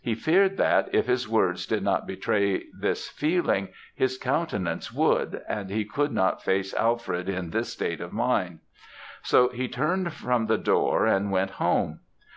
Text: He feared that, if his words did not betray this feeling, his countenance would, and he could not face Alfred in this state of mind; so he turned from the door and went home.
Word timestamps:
He 0.00 0.14
feared 0.14 0.56
that, 0.58 0.88
if 0.94 1.06
his 1.08 1.28
words 1.28 1.66
did 1.66 1.82
not 1.82 2.06
betray 2.06 2.66
this 2.72 3.08
feeling, 3.08 3.70
his 3.92 4.16
countenance 4.16 4.92
would, 4.92 5.42
and 5.48 5.68
he 5.68 5.84
could 5.84 6.12
not 6.12 6.40
face 6.44 6.72
Alfred 6.74 7.28
in 7.28 7.50
this 7.50 7.72
state 7.72 8.00
of 8.00 8.12
mind; 8.12 8.60
so 9.24 9.48
he 9.48 9.66
turned 9.66 10.12
from 10.12 10.46
the 10.46 10.58
door 10.58 11.06
and 11.06 11.32
went 11.32 11.50
home. 11.58 11.98